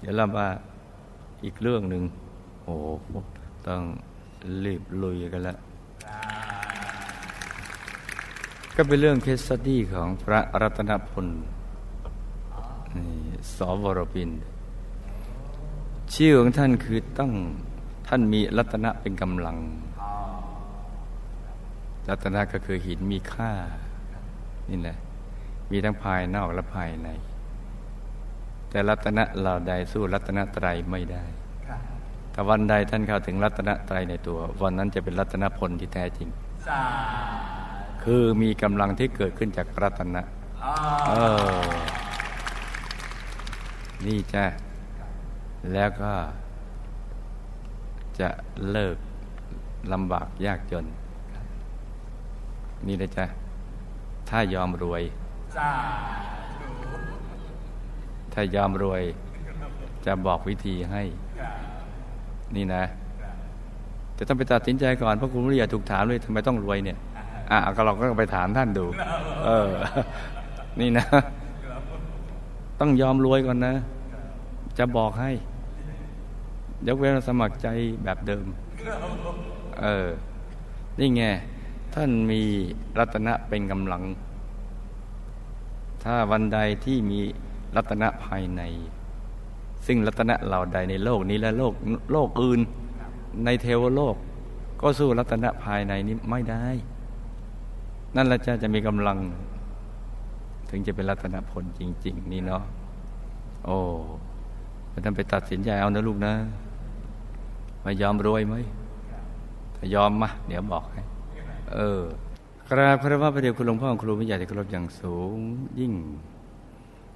[0.00, 0.46] เดี๋ยวเรามา
[1.44, 2.02] อีกเรื่องหนึ่ง
[2.64, 2.74] โอ้
[3.66, 3.82] ต้อง
[4.64, 5.58] รีบลุยกันแล้ว
[8.76, 11.26] ก็เป็นเรื่องเคสสตี้ของพระรัตนพล
[13.56, 14.30] สวรปิน
[16.14, 17.32] ชื่อของท่านคือต้อง
[18.08, 19.56] ท่านมีรัตนะเป็นกำลัง
[22.08, 23.52] รัตนะก็คือหินมีค่า
[24.70, 24.96] นี่แหละ
[25.70, 27.08] มีทั้งภายนอกและภายใน
[28.70, 31.24] แต่รัตนะเราใดสู้รัตนะไตรไม่ได้
[32.34, 36.28] ถ้าวันใดท่านเข้าถึงรัตนะไตรในตัว วันนั้นจะเป็นรัตนพลที่แท้จริง
[38.02, 40.22] คือมีกำลังที่เกิดขึ้นจากรัตนะ
[41.08, 41.14] เอ
[41.64, 41.68] อ
[44.06, 44.44] นี่จ้ะ
[45.72, 46.12] แล้วก็
[48.20, 48.28] จะ
[48.70, 48.96] เลิก
[49.92, 50.84] ลำบากยากจน
[52.86, 53.26] นี่นะจ๊ะ
[54.28, 55.02] ถ้ายอมรวย
[58.40, 59.02] ถ้ายอมรวย
[60.06, 61.02] จะบอกวิธีให้
[62.56, 62.84] นี่นะ
[64.16, 66.98] จะต้องไปตัดสินใจก่อนเพราะคุณไม่อยากถูกถามเลยทำไมต้องรวยเนี่ย
[67.50, 68.84] อะก็เราก็ไปถามท่านดู
[69.46, 69.70] เออ
[70.80, 71.06] นี่นะ
[72.80, 73.74] ต้องยอมรวยก่อนนะ
[74.78, 75.30] จะบอกให้
[76.86, 77.68] ยกเว้นสมัครใจ
[78.04, 78.46] แบบเดิม
[79.82, 80.08] เออ
[80.98, 81.22] นี่ไง
[81.94, 82.40] ท่านมี
[82.98, 84.02] รัตนะเป็นกำลัง
[86.04, 87.20] ถ้าวันใดที่มี
[87.76, 88.62] รัตนะภายใน
[89.86, 91.72] ซึ่งรัตนะเหล่าใดในโลกนี้และโลก
[92.12, 92.60] โลกอื่น
[93.44, 94.16] ในเทวโลก
[94.80, 96.64] ก็สู้รัตนะภายในนี้ไม่ได้
[98.16, 99.18] นั่นละจะจะมีกำลัง
[100.70, 102.62] ถึงจะเป็นรัตนผลจริง ๆ นี่เนาะ
[103.64, 103.78] โอ้
[104.90, 106.34] ไม่ต้องไปตัดสินใจเอานะลูกนะ
[107.84, 108.54] มายอมรวยไหม
[109.76, 111.02] ถ้ายอมมาเดี๋ยวบอกให้
[111.72, 112.02] เออ
[112.70, 115.36] กราบพระว่าพระเดชคุณหลวงพ่อครูวิญญาณที่เคารพอย่างสูง
[115.80, 115.92] ยิ่ง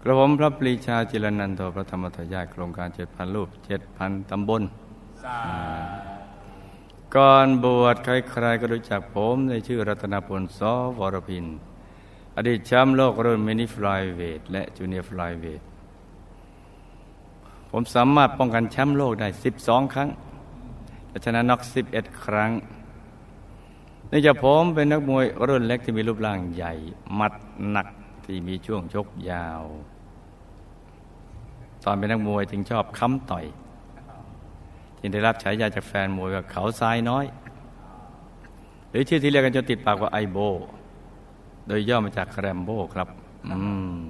[0.04, 4.62] กระผมพระปรีชาจิรนันโทพระธรรมทายาโครงการเจ็ดพันรูปเจ็ดพันตำบล
[7.14, 11.46] ก่อนบวชใครๆก็รู้จักผมในชื่อรัตนพลซอวรพิน
[12.36, 15.62] อดีตแชมป์โลกรุ่นมินิฟลายเวท และจูเนียร์ฟลายเวท
[17.70, 19.28] ผมสามารถป้องกันแชมป์โลกได้
[19.60, 20.08] 12 ครั้ง
[21.08, 21.60] และชนะน็อก
[21.92, 22.50] 11 ครั้ง
[24.10, 26.72] นื่องจากผมเป็นนักมวยรุ่นเล็กที่มีรูปร่างใหญ่
[27.18, 27.32] มัด
[27.70, 27.86] หนัก
[28.24, 29.62] ที่มีช่วงชกยาว
[31.84, 33.44] ตอนเป็นนักมวยจึงชอบค้ำต่อย
[34.98, 37.24] จึงได้รับฉายาจากแฟนมวยว่าเขาทรายน้อย
[38.90, 40.38] หรือชื่อที่เรียกกันจนติดปากว่าไอโบ
[41.66, 43.08] โดยย่อมาจากแรมโบครับ
[43.48, 43.58] อื
[43.96, 44.00] ม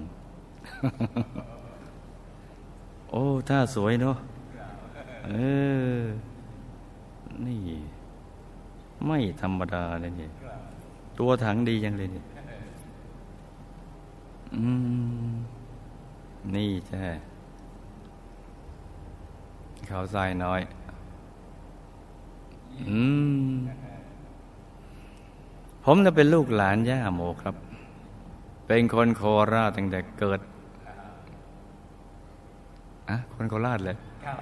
[3.11, 4.17] โอ้ถ้าสวยเนาะ
[5.27, 5.31] เอ
[5.99, 6.01] อ
[7.47, 7.61] นี่
[9.07, 10.29] ไม่ธรรมดาเลยนี่
[11.19, 12.25] ตัวถังดียังเลยนี่
[14.55, 14.65] อื
[15.31, 15.33] ม
[16.55, 17.05] นี่ใช่
[19.93, 20.61] เขาทรายน้อย
[22.91, 23.01] อื
[23.51, 23.55] ม
[25.85, 27.55] ผมจะเป็นลูกหลานย่าโมครับ
[28.67, 29.23] เป็นคนโค
[29.53, 30.41] ราชตั้งแต่เกิด
[33.09, 33.97] อะคนโคราชเลย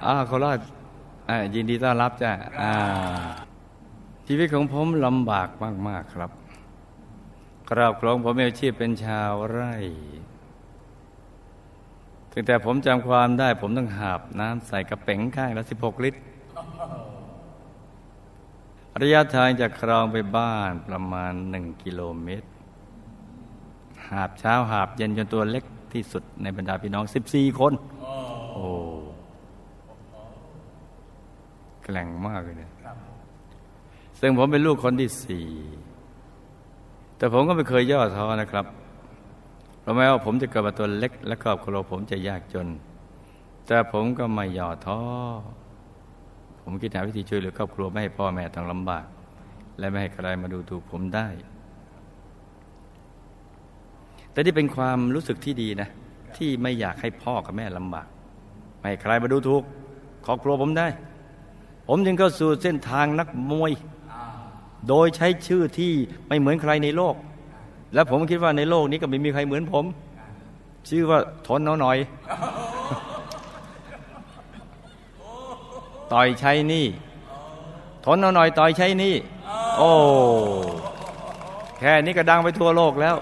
[0.05, 0.59] อ่าโคราช
[1.29, 2.31] อ่ายินดีต้อนรับจ้ะ
[2.61, 2.73] อ่า
[4.27, 5.49] ชีวิตของผมลำบาก
[5.87, 6.31] มาก ๆ ครับ
[7.69, 9.73] ครอบครัวผมมีอาชีพเป็นชาวไร่
[12.33, 16.19] ตั้งแต่ผมจำความได้ ผมต้องหาบน้ำใส่กระเป๋งข้างละสิบหกลิตร
[19.01, 22.47] ระยะทางจากคลองไปบ้านประมาณหนึ่งกิโลเมตร
[24.09, 27.73] หาบเช้าหาบเย็นจนตัวเล็กที่สุดในบรรดาพี่น้องสิบสี่คน
[28.53, 28.65] โอ้
[31.83, 32.71] แกล่งมากเลยเนี่ย
[34.19, 35.47] ซึ่งผมเป็นลูกคนที่สี่
[37.17, 38.65] แต่ผมก็ไม่เคยย่อท้อนะครับ
[39.81, 42.67] เพราะแม้ว่าผมจะเกิดมาตัวเล็ก และครอบครัวผมจะยากจน
[43.67, 44.99] แต่ผมก็ไม่ย่อท้อ
[46.63, 49.05] ผมคิดหาวิธีช่วยเหลือครอบครัวไม่ให้พ่อแม่ต้องลำบาก
[49.79, 51.27] และไม่ให้ใครมาดูถูกผมได้
[54.31, 55.89] แต่ที่เป็นความรู้สึกที่ดีนะ
[56.37, 58.07] ที่ไม่อยากให้พ่อกับแม่ลำบาก
[58.79, 59.63] ไม่ให้ใครมาดูถูก
[60.25, 60.87] ครอบครัวผมได้
[61.87, 63.71] ผมจึงเข้าสู่เส้นทางนักมวย
[64.87, 65.93] โดยใช้ชื่อที่
[66.27, 67.15] ไม่เหมือนใครในโลก
[67.93, 69.85] และผมคิดว่าในโลกนี้ก็ไม่มีใครเหมือนผม
[70.87, 71.97] ชื่อว่าทนเอาหน่อย
[76.13, 76.85] ต่อยใช้นี่
[78.05, 79.15] ทนเอาหน่อยต่อยใช้นี่
[79.77, 79.91] โอ้
[81.79, 83.15] แค่นี้ก็ดังไปทั่วโลกแล้ว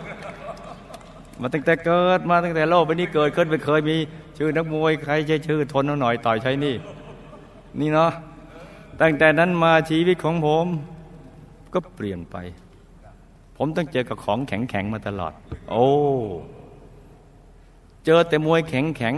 [1.42, 3.98] มาตั้งแต่เกิดมาตั้งแต่โลกไปนี้เกิดขึ้นไปเคยมี
[4.38, 6.76] ชื่อนักมวยใครใช้ชื่อ ทนเอาหน่อยต่อยใช้นี่
[7.80, 8.12] นี่เนาะ
[9.02, 10.66] ตั้งแต่นั้นมาชีวิตของผม
[11.74, 12.36] ก็เปลี่ยนไป
[13.62, 15.34] ผมต้องเจอกับของแข็งๆมาตลอด
[15.72, 15.86] โอ้
[18.06, 19.16] เจอแต่มวยแข็ง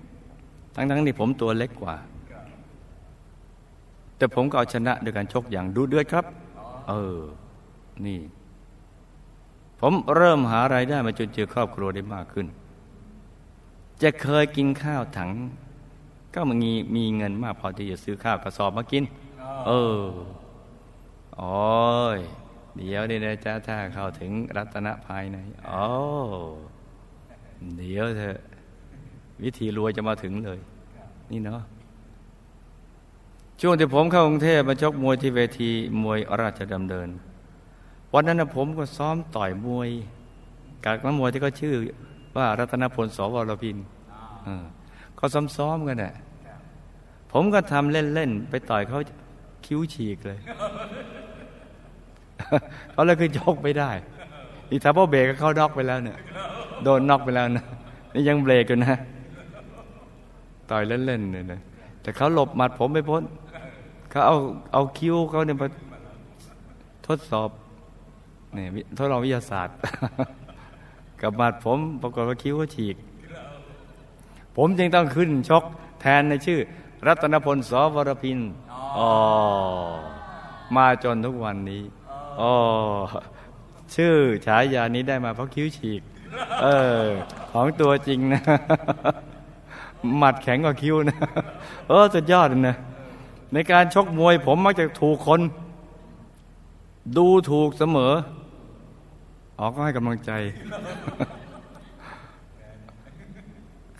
[0.00, 1.94] ๆ ทั้งๆที่ผมตัวเล็กกว่า
[4.16, 6.24] แต่ผมก็เอาชนะด้วยการชกอย่างดูเดือดครับ
[6.88, 7.20] เออ
[8.06, 8.20] นี่
[9.80, 12.46] ผมเริ่มหาไรายได้มาจนเจอครอบครัวได้มากขึ้น
[14.02, 15.30] จะเคยกินข้าวถัง
[16.34, 19.02] ก็มีมีเงินมากพอที่จะซื้อข้าวกระสอบมากิน
[19.66, 20.02] เออ
[21.36, 21.52] โอ้
[22.16, 22.18] ย
[22.78, 25.38] เดี๋ยวนี่นะจ้าถ้าเข้าถึงรัตนภายใน
[25.70, 25.86] อ๋อ
[27.78, 28.38] เดี๋ยวเถอะ
[29.42, 30.58] วิธีรวยจะมาถึงเลย
[31.30, 31.60] นี่เนาะ
[33.60, 35.70] ช่วงที่ผมเข้ากรุงเทพมาชกมวยที่เวที
[36.02, 37.08] มวยราชดำเนิน
[38.14, 39.88] วันนั้นนะผมก็ซ้อมต่อยมวย
[40.84, 41.74] กับนักมวยที่เขาชื่อ
[42.36, 43.76] ว่ารัตนพลสวรพิน
[45.18, 45.24] ก็
[45.56, 46.12] ซ้อมๆกันน่ะ
[47.32, 48.98] ผมก็ทำเล่น ๆ ไปต่อยเขา
[49.66, 50.38] คิ้วฉีกเลย
[52.92, 53.90] เขาเลยคือชกไม่ได้
[54.70, 56.18] นี่ถ้าพ่อเบรกก็เข้าน็อกไปแล้วเนี่ย
[56.84, 57.64] โดนน็อกไปแล้วนะ
[58.12, 58.96] นี่ยังเบรกอยู่นะ
[60.70, 61.60] ต่อยเล่นๆเนี่ยนะ
[62.02, 63.22] แต่เขาหลบหมัดผมไม่พ้น
[64.10, 64.36] เขาเอา
[64.72, 65.68] เอาคิ้วเขาเนี่ยมา
[67.06, 67.50] ทดสอบ
[68.54, 68.68] เนี่ย
[68.98, 69.76] ทดลองวิทยาศาสตร์
[71.20, 72.96] กับหมัดผมปรากฏว่าคิ้วเขาฉีก
[74.56, 75.64] ผมจึงต้องขึ้นชก
[76.00, 76.58] แทนในชื่อ
[77.06, 78.38] รัตนพลสวรพิน
[78.98, 79.10] อ๋อ
[80.76, 81.82] มาจนทุกวันนี้
[82.40, 82.54] อ๋อ
[83.94, 84.14] ชื่อ
[84.46, 86.02] ฉายานี้ได้มาเพราะคิ้วฉีก
[86.62, 86.66] เอ
[87.00, 87.04] อ
[87.52, 88.42] ของตัวจริงนะ
[90.16, 91.18] หมัดแข็งกว่าคิ้วนะ
[91.88, 92.76] เออ สุดยอดนะ
[93.52, 95.40] ในการชกมวยผมมักจะถูกคน
[97.16, 98.12] ดูถูกเสมอ
[99.58, 100.30] อ๋อก็ให้กำลังใจ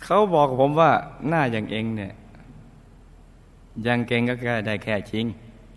[0.03, 0.91] เขาบอกกับผมว่า
[1.27, 2.13] หน้าอย่างเองเนี่ย
[3.87, 5.25] ยังเก่งก็แค่ได้แค่ชิง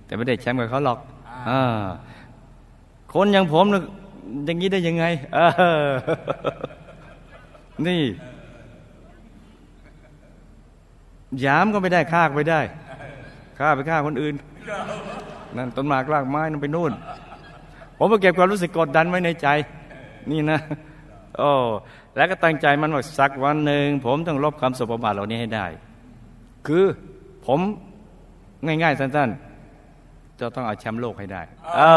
[0.04, 0.98] แต่ไม่ได้แชมป์กับเขาหรอก
[1.48, 1.62] อ่า
[3.14, 3.64] คนอย่างผม
[4.46, 5.04] อย่างนี้ได้ยังไง
[5.34, 5.38] เอ
[5.88, 5.90] อ
[7.86, 8.00] นี่
[11.44, 12.60] ยามก็ไม่ได้ฆ่าไปได้
[13.58, 14.34] ฆ่าไปฆ่าคนอื่น
[15.56, 16.92] นั่นต้นหมากลากไม้นั่นไปนู่น
[17.98, 19.48] ผมมาเก็บความรู้สึกกดดันไว้ในใจ
[20.30, 20.58] นี่นะ
[21.38, 21.50] โอ้
[22.16, 25.66] แล้วก็ตั้งใจมันว่าสักวันหนึ่งผมต้องลบคำสบประมาทเหล่านี้ให้ได้
[26.66, 26.84] คือ
[27.46, 27.60] ผม
[28.66, 29.51] ง่ายๆสั้นๆ
[30.42, 31.42] จะต้องเอาแชมป์โลกให้ได้
[31.76, 31.96] เอ้า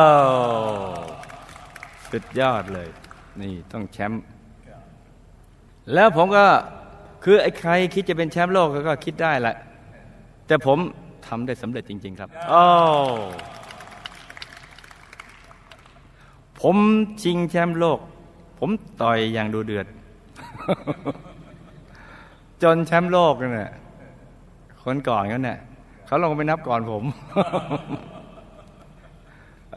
[2.12, 2.88] สุดยอดเลย
[3.42, 4.21] นี่ต้องแชมป์
[5.94, 6.45] แล้วผมก็
[7.24, 9.56] คือไอ้ใครคิดจะเป็นแชมป์โลกก็คิดได้แหละ
[10.47, 10.77] แต่ผม
[11.27, 12.63] ทำได้สำเร็จจริง ๆ ครับโอ้
[16.62, 16.75] ผม
[17.21, 18.00] ชิงแชมป์โลก
[18.59, 18.69] ผม
[19.01, 19.88] ต่อยอย่างดูเดือด
[22.63, 23.71] จนแชมป์โลกเนี่ย
[24.83, 25.57] คนก่อนกันเนี่ย
[26.06, 27.03] เขาลงไปนับก่อนผม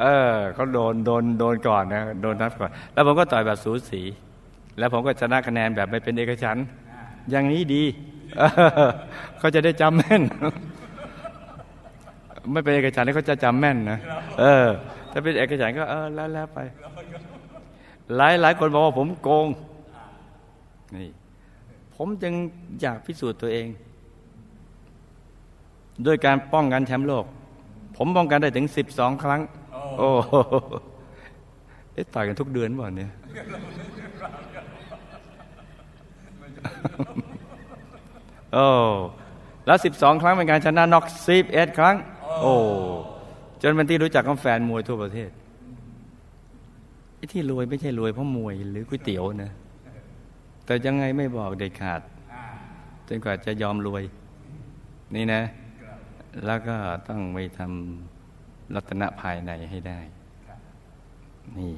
[0.00, 4.02] เออเขาโดนโดนโดนก่อนนะโดนนับก่อน แล้วผมก็ต่อยแบบสูสี
[4.78, 6.56] แล้วผมก็ชนะคะแนนแบบไม่เป็นเอกฉัน
[7.30, 7.82] อย่างนี้ดี
[9.38, 10.22] เขาจะได้จำแม่น
[12.52, 13.98] ไม่เป็นเอกฉันเขาจะจำแม่นนะ
[14.40, 14.66] เออ
[15.10, 16.58] ถ้าเป็นเอกฉันก็เออแล้วแล้วไป
[18.16, 19.46] หลายหลายคนบอกว่าผมโกง
[20.96, 21.10] นี่
[21.96, 22.34] ผมจึง
[22.80, 23.68] อยากพิสูจน์ตัวเอง
[26.06, 27.24] ด้วยการป้องกันแชมป์โลก
[27.96, 29.40] ผมป้องกันได้ถึงสิบสองครั้ง
[29.98, 30.08] โอ้
[31.92, 33.10] เอ๊ะต่อยกันทุกเดือนบ่เนี่ย
[38.54, 38.66] โอ้
[39.66, 41.96] แล้วสิบสองครั้งเป็นการชนะน็อกสิบเอ็ดครั้ง
[42.40, 42.54] โอ้
[43.62, 45.30] จนเป็นที่รู้จักของแฟนมวยทั่วประเทศ
[47.16, 49.52] ไอ้ที่รวยไม่ใช่รวยเพราะมวยหรือก๋วยเตี๋ยวนะ
[50.64, 52.00] แต่ยังไงไม่บอกเด็ดขาด
[53.08, 54.02] จนกว่าจะยอมรวย
[55.14, 55.42] นี่นะ
[56.46, 56.76] แล้วก็
[57.08, 58.17] ต้องไปทำ
[58.74, 60.00] รัตนภายในให้ได้
[61.58, 61.74] นี่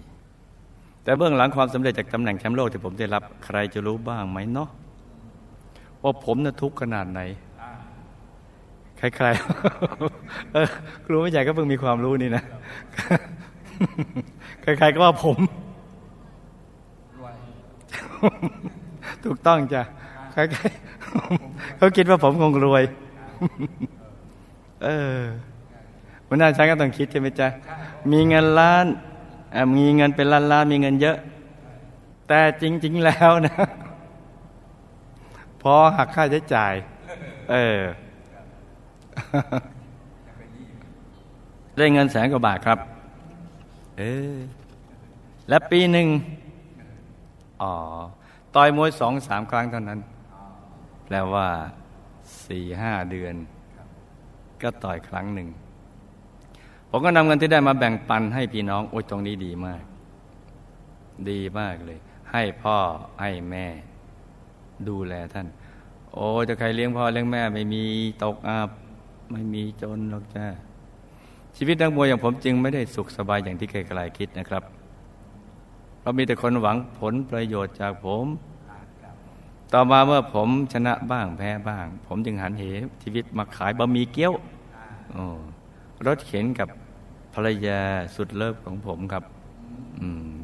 [1.03, 4.69] แต่เบื้องหลังความสำเร็จจากตำแหน่งแชมป์โลกที่ผมได้รับใครจะรู้บ้างไหมเนาะ
[6.03, 7.21] ว่าผมน่ะทุกข์ขนาดไหน
[8.99, 12.43] ใครๆครูไม่ใหญ่ก็เพิ่งมีความรู้นี่นะ
[14.63, 15.37] ใครๆก็ว่าผม
[19.25, 19.83] ถูกต้องจ้ะ
[20.33, 22.83] ใครๆเขาคิดว่าผมคงรวย
[24.85, 25.21] เออ
[26.33, 27.49] วันนั้นฉันก็ต้องคิดใช่ไหมจ๊ะ
[28.13, 28.87] มีเงินล้าน
[29.77, 31.17] มีเงินเป็นล้านล้านมีเงินเยอะ
[32.29, 33.55] แต่จริง ๆแล้วนะ
[35.63, 36.75] พอหักค่าใช้จ่าย
[37.51, 37.81] เออ
[41.77, 42.79] ได้เงินแสนกว่าบาทครับ
[43.99, 44.03] เอ
[44.35, 44.37] อ
[45.49, 46.09] และปีหนึ่ง
[47.63, 47.73] อ๋อ
[48.55, 49.99] ต่อยมวยสองสามครั้งเท่านั้น
[51.07, 51.47] แปลว่า
[52.47, 53.35] สี่ห้าเดือน
[54.63, 55.49] ก็ต่อยครั้งหนึ่ง
[56.91, 59.83] ผมก็นำเงินที่ได้มาแบ่งปันให้พี่น้องโอ้ยตรงนี้ดีมาก
[61.31, 61.99] ดีมากเลย
[62.33, 62.77] ให้พ่อ
[63.21, 63.67] ให้แม่
[64.89, 65.47] ดูแลท่าน
[66.15, 67.85] โอ้จะใครเลี้ยงพ่อเลี้ยงแม่ ไม่มี
[68.23, 68.71] ตกอับ
[69.33, 70.47] ไม่มีจนหรอกจ้า
[71.57, 74.63] ชีวิตนักมวยอย่างผมจึงไม่ได้สุขสบายอย่างที่ใครๆคิดนะครับ
[76.03, 78.27] เรามีแต่คนหวังผลประโยชน์จากผม
[79.73, 82.65] ต่อมาเมื่อผมชนะบ้างแพ้บ้าง ผมจึงหันเห
[83.03, 84.33] ชีวิตมาขายบะหมี่เกี๊ยว
[85.13, 85.25] โอ้
[86.07, 86.69] รถเข็นกับ
[87.35, 87.81] ภรรยา
[88.17, 89.25] สุดเลิฟของผมครับ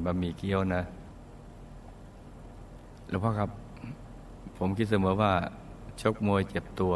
[0.04, 0.82] บะหมี่เกี๊ยวนะ
[3.08, 3.50] หลวงพ่อครับ
[4.58, 5.32] ผมคิดเสมอว่า
[6.00, 6.94] ชกมวยเจ็บตัว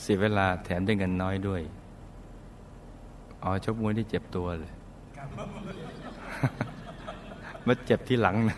[0.00, 1.62] เสียเวลาแถมได้เงินน้อยด้วย
[3.42, 4.72] อ๋อ ชกมวยที่เจ็บตัวเลย
[7.66, 8.56] มาเจ็บที่หลังนะ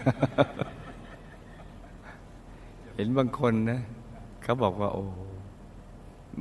[2.95, 3.79] เห็นบางคนนะ
[4.43, 5.03] เขาบอกว่า โอ้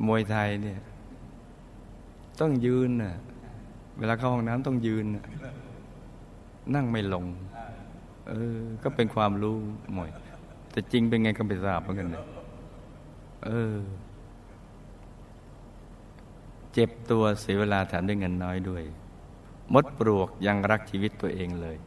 [0.07, 0.79] มวยไทยเนี่ย
[2.39, 3.13] ต้องยืนนะ
[3.97, 5.25] เวลาเข้าห้องน้ำต้องยืนนะ
[6.75, 7.25] นั่งไม่ลง
[8.29, 9.57] เออ ก็เป็นความรู้
[9.93, 10.11] หมย
[10.71, 12.23] แต่จริงเป็นไงก็ไปทราบเหมือนกันเนะ
[13.45, 13.77] เออ
[16.73, 18.83] เจ็บตัวเสียเวลาแถมด้วยเงินน้อยด้วย
[19.73, 21.77] มดปลวกยังรักชีวิตตัวเองเลย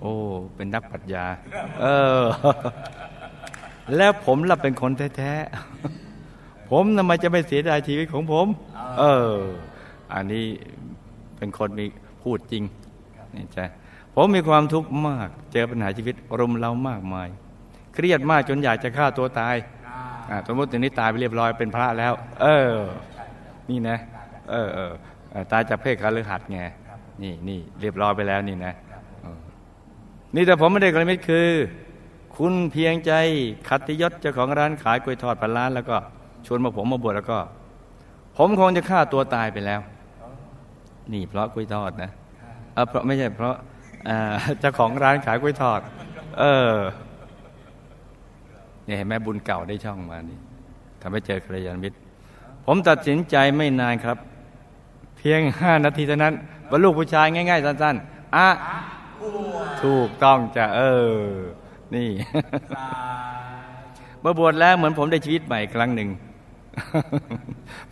[0.00, 0.12] โอ้
[0.54, 1.26] เป็นนักปัญญา
[1.82, 1.86] เอ
[2.20, 2.24] อ
[3.96, 8.46] แล้วผมล่ะเป็นคนแท้ๆ ผมทำไมจะไม่เสียดายชีวิตของผม
[9.00, 9.36] เออ
[10.12, 10.46] อันนี้
[11.36, 11.86] เป็นคนมี
[12.22, 12.62] พูดจริง
[13.34, 13.64] นี่จ้ะ
[14.14, 17.28] ผมมีความทุกข์มาก เจอปัญหาชีวิตรุมเรามากมาย
[17.94, 19.56] เครียดมากจนอยากจะฆ่าตัวตาย
[20.46, 22.74] สมมติตอนนี้ตายไปเรียบร้อยเป็นพระแล้ว เออ
[23.70, 23.98] นี่นะ
[24.50, 24.92] เออเออ
[25.52, 26.60] ตายจากเพศคาลือหัดไง
[27.22, 28.74] นี่นี่เรียบร้อยไปแล้วนี่นะ
[30.34, 31.48] นี่แต่ผมไม่ได้กระมิดคือ
[32.36, 33.12] คุณเพียงใจ
[33.68, 35.96] คัตยศเจ้าของร้านขายกล้วยทอดพันล้าน แล้วก็
[36.46, 37.38] ชวนมาผมมาบวชแล้วก็
[38.36, 39.80] ผมคงจะฆ่าตัวตายไปแล้ว
[41.12, 42.10] นี่เพราะกล้วยทอดนะ
[42.74, 43.54] เออเพราะไม่ใช่เพราะ
[44.60, 45.80] เจ้าของร้านขายกล้วยทอด
[46.38, 46.74] เออ
[48.86, 50.38] เนี่ยแม่บุญเก่าได้ช่องมานี่
[51.02, 51.96] ทำให้เจอกระยาณมิตร
[52.66, 54.18] ผมตัดสินใจไม่นานครับ
[55.26, 56.34] พียงห้านาทีเท่านั้น
[56.70, 58.48] บรรลุผู้ชายง่าย ๆ สั้นๆอะ
[59.84, 60.80] ถูกต้องจะเอ
[61.16, 61.18] อ
[61.94, 62.08] นี่
[64.20, 66.08] เมื่อบวชแล้วเหมือนผมได้ชีวิตใหม่ครั้งหนึ่ง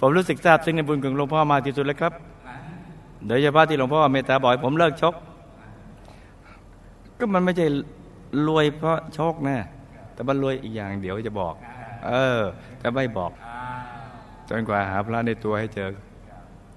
[0.00, 2.12] ผมรู้สึกซาบซึ้งในบุญของหลวงพ่อมาที่สุดเลยครับ
[3.26, 5.14] โดยเฉพาะที่หลวงพ่อเมตตาบ่อยผมเลิกชก
[7.18, 7.66] ก็มันไม่ใช่
[8.48, 9.56] รวยเพราะโชคนะ
[10.14, 11.54] แต่มันรวยอีกอย่างเดี๋ยวจะบอก
[12.06, 12.40] เออ
[12.78, 13.32] แต่ไม่บอก
[14.48, 15.88] จนกว่าหาพระในตัวให้เจอ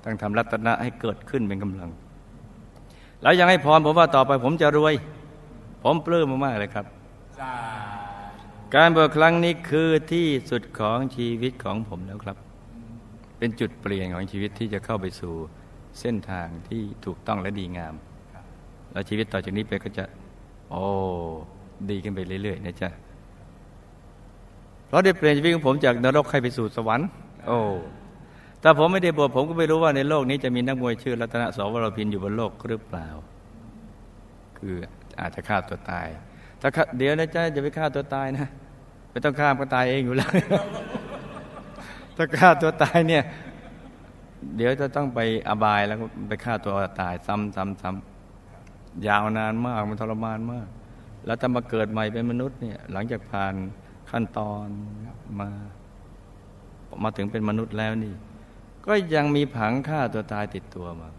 [0.03, 1.89] ต้องทำรัตนะให้เกิดขึ้นเป็นกำลัง
[3.21, 4.93] แล้วยังให้พรผมว่าต่อไปผมจะรวย
[5.83, 6.85] ผมปลื้มมากเลยครับ
[8.75, 12.37] การบวชครั้งนี้คือที่สุดของชีวิตของผมแล้วครับ
[13.37, 15.33] เป็นจุดเปลี่ยนของชีวิตที่จะเข้าไปสู่
[15.99, 17.93] เส้นทางที่ถูกต้องและดีงาม
[18.91, 20.03] แล้วชีวิตต่อจากนี้ไปก็จะ
[20.69, 20.83] โอ้
[21.89, 22.89] ดีขึ้นไปเรื่อยๆนะจ๊ะ
[24.87, 27.07] เพราะได้เปลี่ยนชีวิตของผมจากนรกให้ไปสู่สวรรค์
[27.47, 27.59] โอ้
[28.63, 33.07] ถ้าผมไม่ได้บวชผมก็ไม่รู้ว่าในโลกนี้จะมีนักมวยชื่อรัตนสวรพินอยู่บนโลกหรือเปล่า
[34.57, 34.75] คือ
[35.19, 36.07] อาจจะฆ่าตัวตาย
[36.61, 38.47] ถ้าเดี๋ยวนะจ๊ะจะไปฆ่าตัวตายนะ
[39.11, 40.29] ไม่ต้องฆ่าก็ตายเองอยู่แล้ว
[42.15, 43.23] ถ้าฆ่าตัวตายเนี่ย
[44.55, 45.97] เดี๋ยวจะต้องไปอบายแล้ว
[46.27, 50.67] ไปฆ่าตัวตายซ้ำซ้ำซ้ำยาวนานมากมันทรมานมาก
[51.25, 53.55] แล้วถ้ามาเกิดใหม่เป็นมนุษย์เนี่ย หลังจากผ่าน
[54.11, 54.67] ขั้นตอน
[55.39, 55.49] มา
[57.03, 58.13] มาถึงเป็นมนุษย์แล้วนี่
[58.85, 61.09] ก็ยังมีผังฆ่าตัวตายติดตัวมา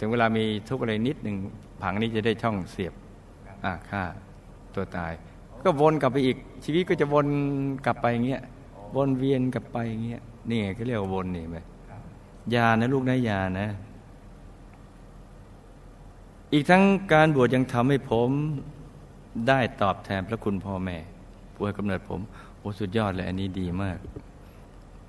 [0.00, 1.36] ถึงเวลามีทุกข์อะไรนิดหนึ่ง
[1.82, 2.94] ผังนี้จะได้ช่องเสียบ
[3.64, 4.02] อ่าฆ่า
[4.74, 5.12] ตัวตาย
[5.64, 7.26] ก็วนกลับไปอีก ชีวิตก็จะวน
[7.86, 8.42] กลับไปอย่างเงี้ย
[8.96, 11.58] วนเวียนกลับไปอย่างเงี้ยนี่ไงเขาเรียกว่าวนนี่ไหม
[12.54, 13.68] ยานะลูกนะยานะ
[16.52, 18.30] อีกทั้งการบวชยังทำให้ผม
[19.48, 20.96] ได้ตอบแทนพระคุณพ่อแม่
[21.52, 22.20] ผู้ให้กำเนิดผม
[22.58, 23.98] โอ้สุดยอดเลย อันนี้ดีมาก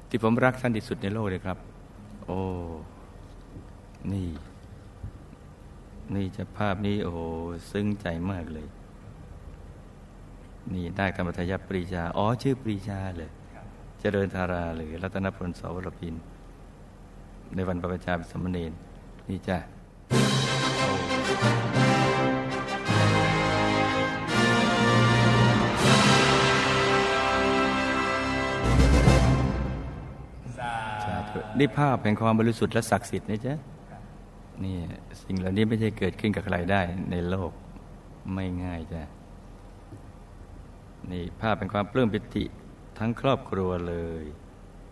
[0.10, 1.58] ที่ผมรักท่านที่สุดในโลกเลยครับ
[2.26, 2.40] โอ้
[4.12, 4.30] นี่
[6.16, 7.14] นี่จะภาพนี้ โอ้
[7.72, 8.68] ซึ้งใจมากเลย
[10.74, 13.32] นี่ได้กรรมทยปรีชา อ๋อ ชื่อปรีชาเลย
[14.00, 16.16] เจริญธาราหรือรัตนพลสวรพิน
[17.56, 18.72] ในวันประชาสมณีน
[19.30, 19.58] นี่จ้ะ
[31.60, 33.56] นี่ภาพแห่งความบริสุทธิ์และศักดิ์สิทธิ์นะจ๊ะ
[34.64, 34.78] นี่
[35.24, 37.52] สิ่งเหล่านี้ไม่ใช่เกิดขึ้นกับใครได้ในโลก
[38.34, 39.04] ไม่ง่ายจ้ะ
[41.12, 42.44] นี่ภาพเป็นความปลื้มปิติ
[42.98, 44.24] ทั้งครอบครัวเลย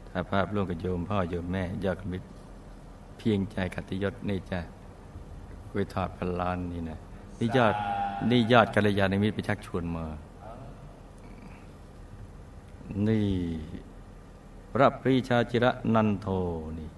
[0.10, 2.28] ถ้าภาพร่วมกับโยมพ่อโยมแม่ยอดมิตร
[3.18, 4.60] เพียงใจกัติยศนี่จ้ะ
[5.70, 7.00] คุยทอดพันล้านนี่นะ
[7.40, 7.76] นี่ยอด
[8.30, 10.06] นี่ยอดกัลยาณมิตรไปชักชวนมา
[13.08, 13.30] นี่
[14.72, 16.28] พระปรีชาจิระนันโท
[16.78, 16.90] นี่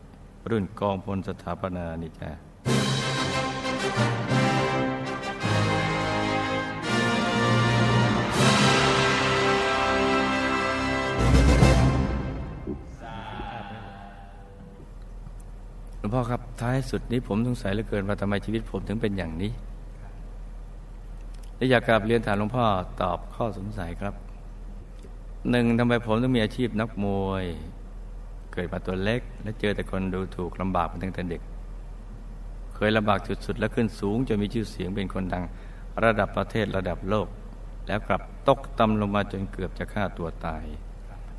[0.50, 2.30] รุ่นกองพลสถาปนานี่จ้ะ
[16.10, 19.52] งพ่อครับท้ายสุดนี้ผมสงสัยเหลือเกินว่าทำไมชีวิตผมถึงเป็นอย่างนี้
[21.56, 22.66] และอยากกลับเรียนถามหลวงพ่อ
[23.02, 24.14] ตอบข้อสงสัยครับ
[25.50, 27.46] หนึ่งทำไมผมต้องมีอาชีพนักมวย
[28.54, 31.42] เกิดมาตัวเล็ก และเจอแต่คนดูถูกลำบากมาตั้งแต่เด็ก
[32.76, 35.44] เคยลำบากสุดๆ แล้วขึ้นสูงจนมีชื่อเสียงเป็นคนดัง
[36.04, 37.28] ระดับประเทศระดับโลก
[37.88, 40.64] แล้วกลับตกต่ำลงมาจนเกือบจะฆ่าตัวตาย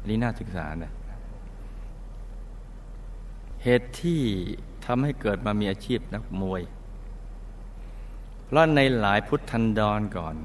[0.09, 0.93] นี่น่าศึกษานะ
[3.65, 4.21] เหตุที่
[4.85, 6.63] ทำให้เกิดมามีอาชีพนักมวย
[8.45, 10.37] เพราะในหลายพุทธันดรก่อน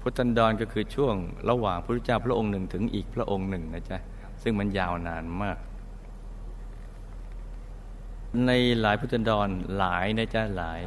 [0.00, 1.14] พุทธันดรก็คือช่วง
[1.50, 3.98] ระหว่างพระพุทธเจ้าพระองค์หนึ่งถึงอีกพระองค์หนึ่งนะจ๊ะ
[4.42, 5.58] ซึ่งมันยาวนานมาก
[8.46, 8.50] ใน
[8.80, 10.80] หลายพุทธันดรหลายนะจ๊ะหลาย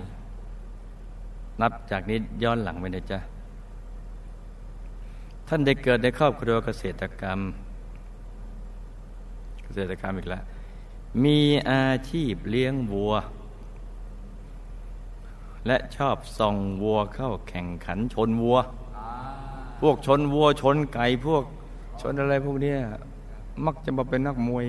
[1.62, 3.20] นับจากนี้ย้อนหลังไปนะจ๊ะ
[5.48, 7.40] ท่านได้เกิดในครอบครัวเกษตรกรรม
[9.78, 10.44] ษตรกรรมอีกแล้ว
[11.24, 11.40] มี
[11.72, 13.14] อาชีพเลี้ยงวัว
[15.68, 18.58] และชอบส่องวัวเข้าแข่งขันชนวัว
[19.82, 21.44] พวกชนวัวชนไก่พวก
[22.02, 22.74] ชนอะไรพวกนี้
[23.66, 24.66] มักจะมาเป็นนักมวย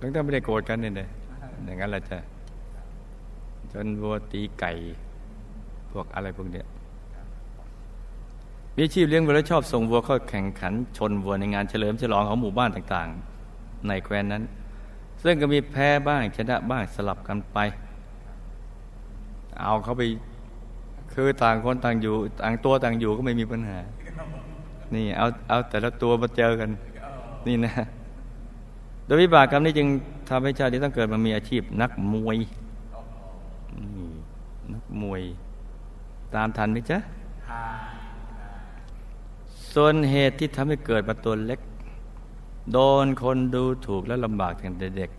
[0.00, 1.08] ตั้งแต่ไม่ได้โกรธกันเนี่ย
[1.64, 2.18] อย่างนั้นแหละจ้ะ
[3.72, 4.72] ชนวัวตีไก่
[5.92, 6.66] พวกอะไรพวกเนี้ย
[8.82, 14.42] มีชีพเลี้ยงวัวและชอบส่งวัวเข้าแข่งขันชนวัวในงานเฉลิมฉลองของหมู่บ้านต่างๆ ในแคว้นนั้น
[15.22, 17.58] ซึ่งก็มีแพ้บ้างชนะบ้างสลับกันไป
[19.60, 20.02] เอาเขาไป
[21.12, 23.78] คือต่างคนต่างอยู่ต่างตัวต่างอยู่ก็ไม่มีปัญหา
[24.94, 26.70] นี่เอาเอาแต่ละตัวมาเจอกัน
[27.46, 27.72] นี่นะ
[29.04, 29.88] โดยวิบากกรรมนี้จึง
[30.30, 32.38] ทำให้ชาติต้องเกิดมามีอาชีพนักมวย
[34.72, 35.22] นักมวย
[36.34, 36.98] ตามทันไหมจ๊ะ
[39.74, 41.60] ส่วนเหตุที่ทำให้เกิดมาตัวเล็ก
[42.72, 45.10] โดนคนดูถูกและลำบากตั้งแต่เด็ก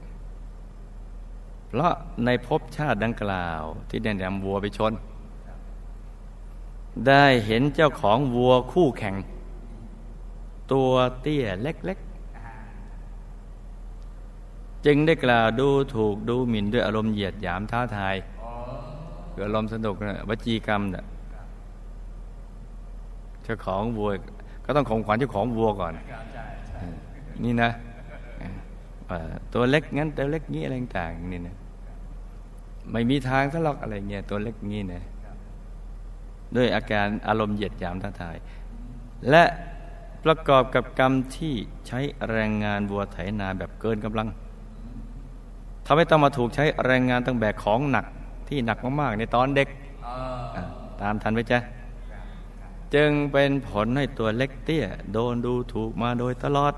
[1.67, 1.93] เพราะ
[2.25, 4.93] ในภพชาติดังกล่าวที่ได้นำวัวไปชน
[7.07, 9.15] ได้เห็นเจ้าของวัวคู่แข่ง
[10.71, 12.07] ตัวเตี้ยเล็กๆ
[14.85, 18.15] จึงได้กล่าวดูถูกดูหมิ่นด้วยอารมณ์เหยียดหยามท้าทาย
[19.33, 21.03] เกิดอารมณ์สนุกนะวจีกรรมเนี่ย
[23.43, 24.09] เจ้าของวัว
[24.71, 25.93] ก็ต้องของขวัญเจ้าของวัวก่อน
[27.43, 27.69] นี่นะ
[29.53, 31.55] ตัวเล็กงั้นตัวเล็กงี้อะไรต่างนี่นะ
[32.91, 35.03] ไม่มีทางทะเลาะอะไรเงี้ยตัวเล็กงี้นะ
[36.55, 38.37] ด้วยอาการอารมณ์เหยียดหยามท้าทาย
[39.29, 39.43] และ
[40.23, 41.53] ประกอบกับกรรมที่
[41.87, 44.27] ใช้แรงงานวัวไถนาแบบเกินกำลัง
[45.85, 48.05] ทำให้ต้องมาถูกใช้แรงงานต้องแบกของหนัก
[48.47, 49.67] ที่หนักมากๆ ในตอนเด็ก
[51.01, 51.59] ตามทันไหมจ๊ะ
[52.95, 56.73] จึงเป็นผลให้ตัวเล็กเตี้ย โดนดูถูกมาโดยตลอด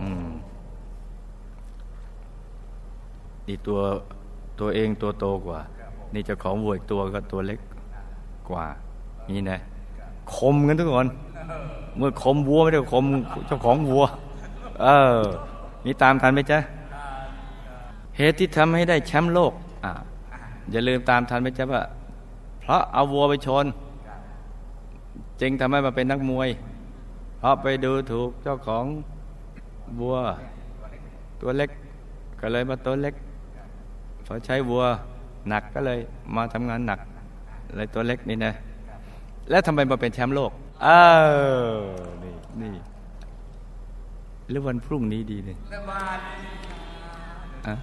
[0.00, 0.02] อ
[3.46, 3.78] นี่ตัว
[4.60, 5.60] ตัวเองตัวโตกว่า
[6.14, 7.60] นี่เจ้าของวัวอีกตัวก็ตัวเล็ก
[8.48, 8.64] กว่า
[9.30, 9.58] นี่นะ
[10.34, 11.08] คมกันทุกคน
[11.96, 13.04] เมื่อคมวัวไม่ได้คม
[13.46, 14.04] เจ้าของวัว
[14.82, 15.18] เออ
[15.84, 16.58] มีตามทันไหมจ๊ะ
[18.16, 19.52] เหตุที่ทำให้ได้แชมป์โลก
[19.84, 19.92] อ่า
[20.70, 21.82] อย่าลืมตามทันไหมจ๊ะว่า
[22.60, 23.66] เพราะเอาวัวไปชน
[25.40, 26.48] จึงทำให้มาเป็นนักมวย
[27.38, 28.84] เพราะไปดูถูกเจ้าของ
[30.00, 30.16] วัว
[31.40, 31.70] ตัวเล็ก
[32.40, 33.14] ก็เลยมาตัวเล็ก
[34.26, 34.82] พอใช้วัว
[35.48, 35.98] หนักก็เลย
[36.36, 37.00] มาทำงานหนัก
[37.76, 38.52] เลยตัวเล็กนี่นะ
[39.50, 40.50] แล้วทำไมมาเป็นแชมป์โลก
[40.82, 40.88] เอ
[41.68, 41.78] อ
[42.22, 42.72] นี่นี่
[44.50, 45.56] หรือวันพรุ่งนี้ดีเลย
[47.66, 47.74] อะ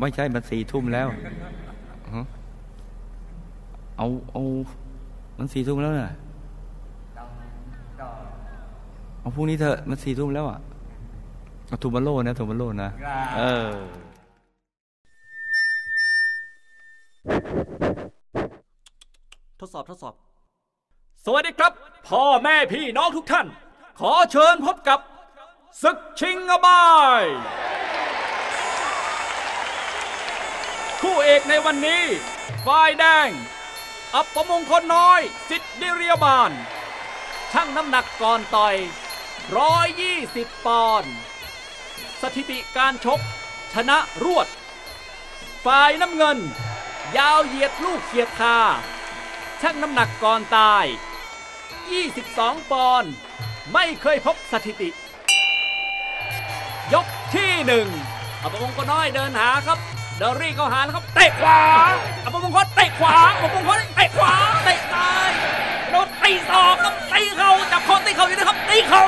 [0.00, 1.08] ไม่ใช่มันสี่ทุ่มแล้ว
[3.98, 4.42] เอาเอา
[5.38, 6.12] มันสี่ทุ่มแล้วน่ะ
[9.20, 10.58] เอาพรุ่งนี้เถอะมันสี่ทุ่มแล้วอะ
[11.68, 12.90] เอาทูมาโลนะทูมาโลนะ
[13.38, 13.70] เออ
[19.58, 20.14] ทดสอบทดสอบ
[21.24, 21.72] สวัสดีครับ
[22.08, 23.46] พ่อแม่พี่น้องทุกท่าน
[24.00, 25.00] ขอเชิญพบกับ
[25.82, 26.82] ศึกชิงอบา
[27.22, 27.24] ย
[31.02, 32.02] คู่เอกในวันนี้
[32.66, 33.28] ฝ่ายแดง
[34.16, 36.50] อัปมงคลน้อยสิทธิเรียบาล
[37.52, 38.76] ช่างน้ำหนักก่อนต่อย
[40.10, 41.14] 120 ปอนด์
[42.20, 43.20] สถิติการชก
[43.72, 44.48] ชนะรวด
[45.64, 46.38] ฝ่ายน้ำเงิน
[47.16, 48.58] ยาวเหยียดลูกเขียดคา
[49.60, 50.86] ชั่งน้ำหนักก่อนตาย
[51.74, 53.12] 22 ปอนด์
[53.72, 54.88] ไม่เคยพบสถิติ
[56.92, 57.88] ยกที่หนึ่ง
[58.42, 59.78] อัปมงคลน้อยเดินหาครับ
[60.18, 61.60] เดอรี่เข้าหาแล้วครับเตะขวา
[62.24, 64.32] อัปมงคลเตะขวาอัปมงคลเตะขวา
[64.64, 65.30] เตะซ้าย
[65.90, 69.02] โดนตีศอกครับตีเข่าจับคอตีเข่าอยู่นะครับตีเข่า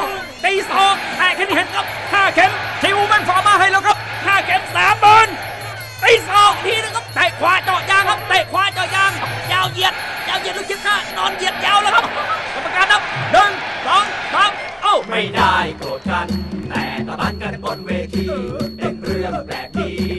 [0.44, 2.50] ตีศอกแต่แค่นี้เห็นครับห้าเข็ม
[2.82, 5.28] ชิวแมนฟาร์มาให้แล้วครับห้าเข็มสามหมื่น
[6.02, 9.10] ตีศอกทีนึงครับเตะขวาเจาะยางครับเตะขวาเจาะยาง
[9.52, 9.94] ยาวเหยียด
[10.28, 12.04] ยาวเหยียดลูกชิ้นข้านอนเหยียดยาวแล้วครับ
[12.54, 13.50] กรรมการนับหนึ่ง
[13.86, 14.50] สองสาม
[14.82, 16.26] เอ้าไม่ได้โกรธกัน
[16.68, 18.26] แต่ตะบันกันบนเวที
[18.76, 20.15] เป็นเรื่องแปลกดี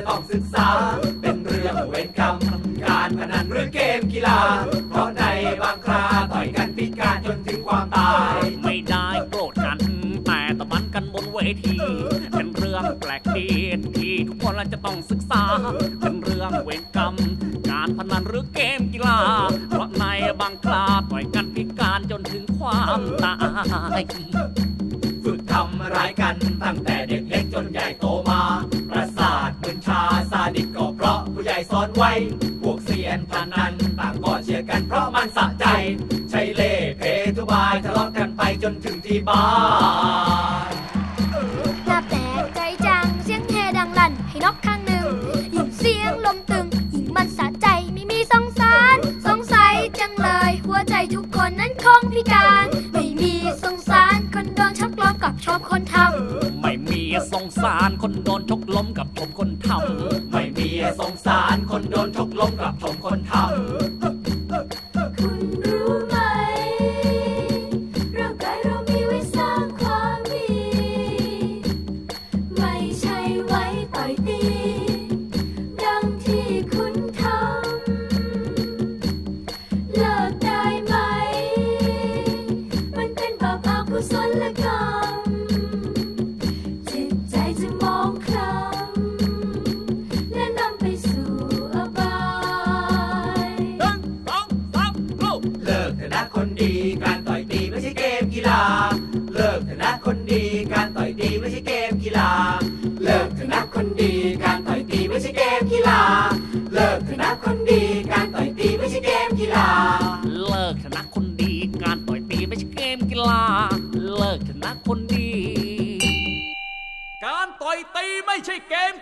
[0.00, 0.68] จะต้องศึกษา
[1.20, 2.36] เป็นเรื่องเวรกรรม
[2.84, 4.40] การพนันหรือเกมกีฬา
[4.90, 5.22] เพราะใน
[5.62, 9.78] บางคราต่อยกันพิการจนถึงความตาย ไม่ได้โกรธกัน
[10.26, 11.76] แต่ตะบันกันบนเวที
[12.36, 13.48] เป็นเรื่องแปลกดี
[13.98, 15.44] ที่ทุกคนจะต้องศึกษา
[16.00, 17.14] เป็นเรื่องเวรกรรม
[17.70, 19.20] การพนันหรือเกมกีฬา
[19.70, 20.04] เพราะใน
[20.40, 23.36] บางคราต่อยกันพิการจนถึงความตา
[23.98, 24.00] ย
[32.02, 32.18] ไว้
[32.62, 35.66] พวกเซียนพนันต่างก็เชียร์กันเพราะมันสะใจ
[36.30, 37.02] ใช้เล่ห์เพ
[37.36, 39.46] ทุบายทะเลาะกันไปจนถึงที่บ้า
[40.68, 40.70] น
[41.88, 45.06] น่าแปลกใจจังเสียงแห่ดังลั่นให้นกข้างหนึ่ง
[45.54, 53.34] ยิ่งเสียงลมตึงยิ่งมันสะใจไม่มีสงสาร สงสัยจังเลย หัวใจทุกคนนั้นคงพิการ ไม่มี
[53.64, 57.90] สงสารคนโดนชักล้อมกับชอบคนทำไม่มีสงสาร
[61.70, 63.19] คนโดนชกล้มกลับชมคน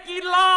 [0.07, 0.48] กา